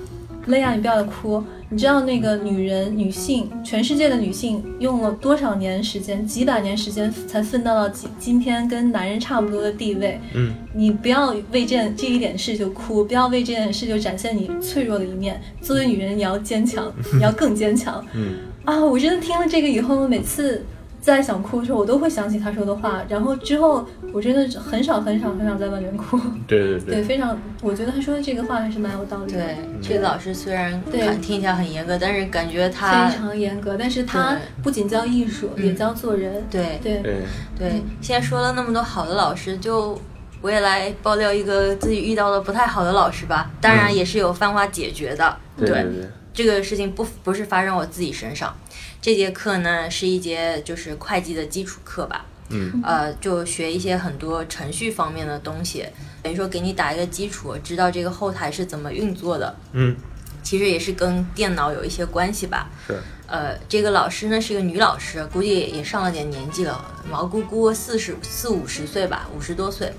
[0.46, 1.44] 蕾亚，你不要哭。
[1.68, 10.20] 你知道那个女人、女性，全世界的女性用了多少年时间，几百年时间才奋斗到今今天跟男人差不多的地位？
[10.36, 15.42] 嗯，你不要为这这一点事就哭，不要为这件事就展现你脆弱的一面。
[15.60, 18.06] 作为女人，你要坚强，你要更坚强。
[18.14, 20.64] 嗯啊，我真的听了这个以后，我每次
[21.06, 26.20] 在想哭的时候，我都会想起他说的话，然后之后我真的很少很少很少在外面哭。
[26.48, 29.38] 对对对，非常，我觉得他说的这个话还是蛮有道理的。
[29.40, 30.82] 对，这个老师虽然
[31.22, 36.44] 听起来很严格，但是感觉他非常严格，但是他不仅教艺术，嗯也教做人。
[36.50, 36.80] 对。
[36.82, 37.02] 对。
[37.04, 37.18] 对，
[37.56, 39.96] 对，现在说了那么多好的老师，就
[40.42, 43.52] 我也来爆料一个自己遇到的不太好的老师吧。
[43.62, 43.96] 当然嗯。
[43.96, 45.38] 也是有方法解决的。
[45.56, 45.84] 对对。
[45.84, 48.56] 对，这个事情不不是发生我自己身上。
[49.02, 55.86] 这节课呢是一节就是会计的基础课吧，嗯呃，就学一些很多程序方面的东西，
[56.22, 59.56] 等于说给你打一个基础，知道这个后台是怎么运作的。
[59.72, 59.96] 嗯
[60.44, 62.70] 其实也是跟电脑有一些关系吧。
[62.86, 69.92] 是，呃，这个老师呢是一个女老师，估计也上了点年纪了，毛姑姑四十四五十岁吧，五十多岁。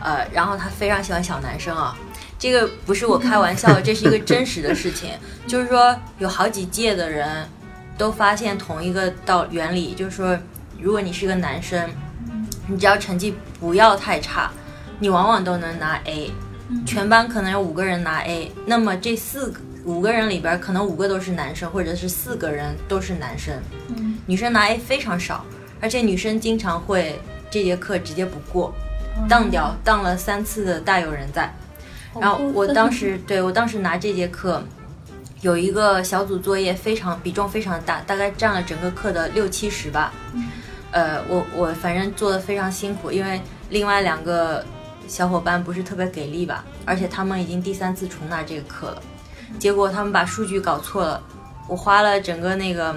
[0.00, 1.98] 呃，然后她非常喜欢小男生啊，
[2.40, 5.10] 这个不是我开玩笑， 这是一个真实的事情。
[5.46, 7.46] 就是说，有好几届的人
[7.98, 10.36] 都发现同一个道原理，就是说，
[10.80, 11.88] 如果你是个男生，
[12.66, 14.50] 你只要成绩不要太差，
[14.98, 16.32] 你往往都能拿 A。
[16.86, 23.54] 全班可能有五个人拿 A，那么这四个五个人里边，可能五个都是男生，或者是四个人都是男生，
[23.88, 25.44] 嗯女生拿 A 非常少，
[25.80, 27.20] 而且女生经常会
[27.50, 28.72] 这节课直接不过，
[29.18, 31.52] 嗯当掉，当了三次的大有人在。
[32.12, 34.62] 好然后我当时对我当时拿这节课，
[35.42, 40.12] 有一个小组作业非常比重非常大，大概占了整个课的六七十吧。
[40.90, 44.64] 呃，我我反正做的非常辛苦，因为另外两个
[45.06, 49.02] 小伙伴不是特别给力吧，而且他们已经第三次重拿这个课了，
[49.58, 51.22] 结果他们把数据搞错了，
[51.68, 52.96] 我花了整个那个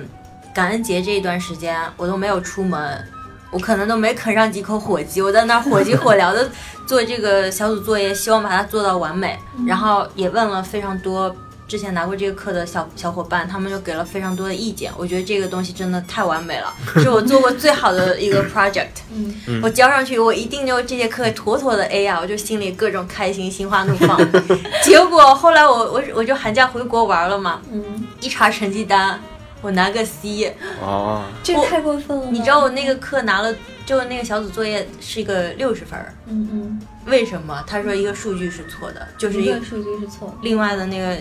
[0.55, 3.07] 感恩节这一段时间，我都没有出门。
[3.53, 6.49] 我可能都没啃上几口火鸡，我在那儿火急火燎的
[6.85, 9.37] 做这个小组作业，希望把它做到完美。
[9.67, 11.33] 然后也问了非常多
[11.67, 14.91] 之前拿过这个课的小小伙伴，他们就给了非常多的意见。
[14.97, 18.89] 我觉得这个东西真的太完美了， 是我做过最好的一个 project。
[19.15, 22.19] 嗯我交上去，我一定就这节课妥妥的 A 啊！
[22.21, 24.19] 我就心里各种开心，心花怒放。
[24.83, 27.83] 结果后来我我我就寒假回国玩了嘛，嗯，
[28.19, 29.19] 一查成绩单，
[29.63, 30.55] 我拿个 C。
[30.79, 32.27] 哦，这太过分了。
[32.29, 33.55] 你知道我那个课拿了，
[33.85, 37.63] 就那个小组作业是一个六十分儿，嗯嗯，为什么？
[37.65, 40.35] 他说一个数据是错的，就是一一个数据是错的。
[40.43, 41.17] 另外的那个，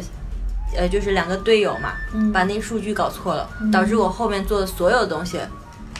[0.76, 5.38] 呃，就是两个队友嘛，嗯把那个数据搞错了，导致我后面做的所有东西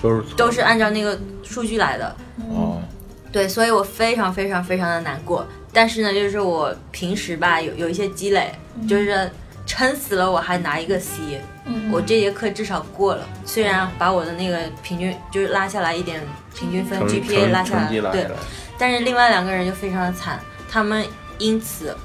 [0.02, 2.14] 都是错都是按照那个数据来的。
[2.50, 2.82] 哦，
[3.30, 5.46] 对，所以我非常非常非常的难过。
[5.72, 8.52] 但是呢，就是我平时吧有有一些积累，
[8.86, 9.30] 就是
[9.72, 13.26] 撑死了我还拿一个 C，、嗯我这节课至少过了。
[13.46, 16.22] 虽然把我的那个平均就是拉下来一点，
[16.54, 18.18] 平均分 GPA 拉下来，对成绩拉下。
[18.18, 18.30] 来，
[18.76, 20.38] 但是另外两个人就非常的惨，
[20.70, 21.06] 他们
[21.38, 21.96] 因此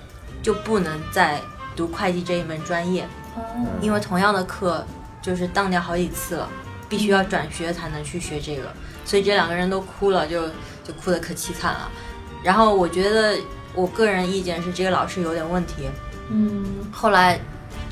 [0.42, 1.42] 就不能再
[1.76, 3.04] 读会计这一门专业，
[3.36, 3.42] 哦
[3.82, 4.86] 因为同样的课
[5.22, 6.50] 就是当掉好几次了，
[6.88, 8.72] 必须要转学才能去学这个，
[9.04, 10.48] 所以这两个人都哭了，就
[10.86, 11.92] 就哭得可凄惨了。
[12.42, 13.38] 然后我觉得
[13.76, 15.90] 我个人意见是这个老师有点问题，
[16.30, 17.38] 嗯后来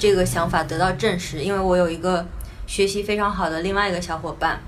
[0.05, 2.23] 这个想法得到证实，因为我有一个
[2.67, 4.59] 学习非常好的另外一个小伙伴，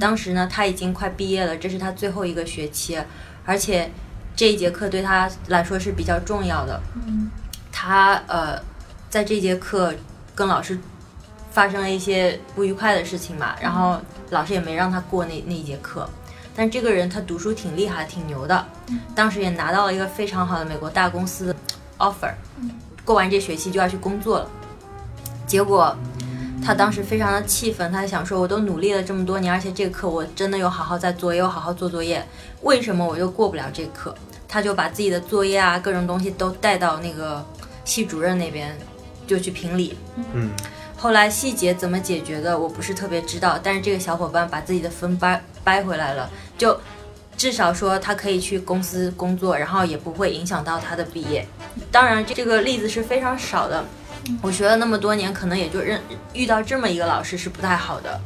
[0.00, 2.98] 当时呢他已经快毕业了，这是他最后一个学期，
[3.44, 3.90] 而且
[4.34, 6.80] 这一节课对他来说是比较重要的。
[6.94, 7.30] 嗯
[7.70, 8.58] 他呃
[9.10, 9.92] 在这节课
[10.34, 10.78] 跟老师
[11.50, 16.08] 发生了一些不愉快的事情嘛，然后老师也没让他过那那一节课。
[16.54, 18.66] 但这个人他读书挺厉害，挺牛的，
[19.14, 21.56] 当时也拿到了一个非常好的美国大公司的
[21.98, 22.32] offer，
[23.04, 24.50] 过完这学期就要去工作了。
[25.46, 25.96] 结果
[26.64, 32.26] 他当时非常的气愤，他想说，我都努力了这么多年，而且这个课我真的有好好在做，也有好好做作业，
[32.62, 34.12] 为什么我又过不了这课？
[34.48, 37.44] 他就把自己的作业啊，各种东西都带到那个
[37.84, 38.76] 系主任那边，
[39.26, 39.96] 就去评理。
[40.32, 40.50] 嗯，
[40.96, 46.28] 后来细节怎么解决的，我不是特别知道，但是这个小伙伴把自己的分掰掰回来了，
[46.58, 46.76] 就
[47.36, 51.46] 至少说他可以去公司工作，然后也不会影响到他的毕业。
[51.92, 53.84] 当然，这个例子是非常少的。
[54.42, 56.00] 我学了那么多年，可能也就认
[56.32, 58.20] 遇到这么一个老师是不太好的。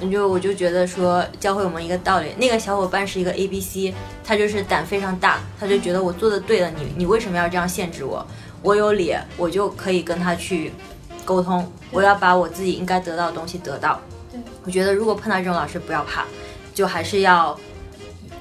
[0.00, 8.26] 嗯，就我就觉得说教会我们一个道理，那个小伙伴是一个 A B C，他就是胆非常大，他就觉得我做的对了，你你为什么要这样限制我？
[8.62, 10.72] 我有理，我就可以跟他去
[11.24, 14.00] 沟通，我要把我自己应该得到的东西得到。
[14.32, 16.24] 对，我觉得如果碰到这种老师，不要怕，
[16.74, 17.56] 就还是要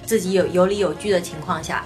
[0.06, 1.86] 自己有有理有据的情况下，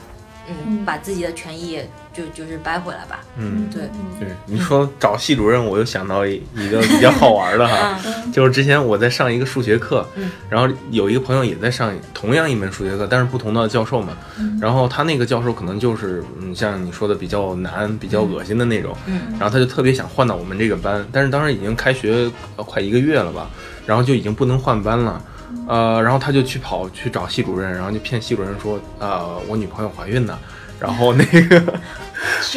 [0.85, 1.79] 把自己的权益
[2.13, 3.19] 就就是掰回来吧。
[3.37, 3.83] 嗯，对，
[4.19, 8.31] 对，你说找系主任，我又想到一一个比较好玩的哈，嗯。
[8.33, 14.17] 就是之前我在上一个数学课嗯，然后有一个朋友也在上同样一门数学课，但是不同的教授嘛，
[14.59, 19.21] 然后他那个教授可能就是嗯，像你说的比较难、比较恶心的那种，嗯。
[19.39, 23.49] 然后他就特别想换到我们这个班，但是当时已经开学呃快一个月了吧，
[23.85, 25.21] 然后就已经不能换班了。
[25.67, 30.39] 呃，然后他就去跑去找系主任，然后就骗系主任说，呃，我女朋友怀孕了，
[30.79, 31.61] 然后那个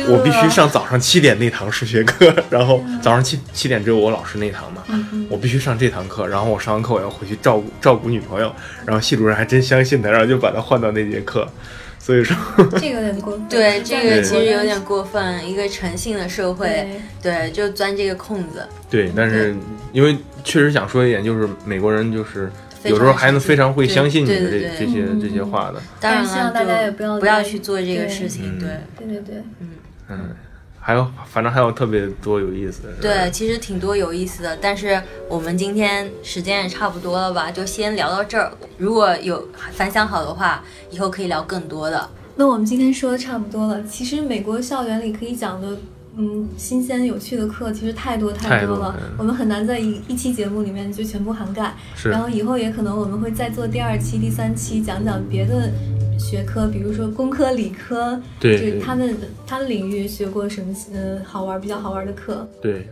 [0.09, 4.83] 我必须上早上七点那堂数学课，然后早上七七点只有我老师那堂嘛，
[5.29, 8.53] 我必须上这堂课，然后我上完课我要回去照顾照顾女朋友，
[8.85, 11.49] 然后系主任还真相信他，然后就把他换到那节课，
[11.99, 12.37] 所以说
[12.73, 13.49] 这个有点过分。
[13.49, 15.49] 对，这个其实有点过分。
[15.49, 16.87] 一个诚信的社会，
[17.23, 18.67] 对，就钻这个空子。
[18.91, 19.55] 对，但是
[19.93, 22.51] 因为确实想说一点，就是美国人就是
[22.91, 28.59] 有时候孩子非常会相信你的这这些这些话的，当然希望大家也不要不要去做这个事情。
[28.59, 28.69] 对
[28.99, 29.69] 对对对嗯，
[30.09, 30.37] 嗯，
[30.79, 34.57] 还有反正还有特别多有意思的，对，，其实挺多有意思的。
[34.61, 38.53] 但是我们今天时间也差不多了吧，就先聊到这儿。
[38.77, 42.09] 如果有反响好的话，以后可以聊更多的。
[42.37, 43.83] 那我们今天说的差不多了。
[43.85, 45.69] 其实美国校园里可以讲的，
[46.17, 51.75] 嗯，新鲜有趣的课其实太多太多多了嗯，我们很难在一一期节目里面就全部涵盖。
[51.95, 52.11] 是。
[52.11, 55.71] 然后以后也可能我们会再做第二期、第三期，讲讲别的
[56.19, 58.59] 学科，比如说工科、理科，对。
[58.59, 62.47] 就是他们他们领域学过什么呃好玩比较好玩的课。
[62.63, 62.87] 对，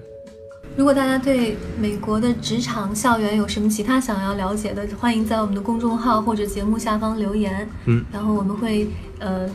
[0.76, 8.88] 如果大家对美国的职场校园有什么其他想要了解的，欢迎在我们的公众号或者节目下方留言，嗯，然后我们会
[9.20, 9.48] 呃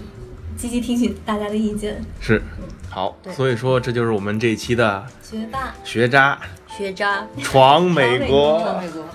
[0.57, 2.03] 积极听取大家的意见。
[2.19, 2.41] 是
[2.89, 5.73] 好，所以说这就是我们这一期的学霸。
[5.83, 9.05] 学渣学渣，闯美美国国美国。